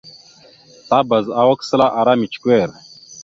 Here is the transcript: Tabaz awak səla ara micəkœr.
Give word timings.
Tabaz 0.87 1.25
awak 1.41 1.59
səla 1.69 1.87
ara 1.99 2.13
micəkœr. 2.19 2.69